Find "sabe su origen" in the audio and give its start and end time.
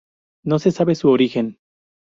0.71-1.59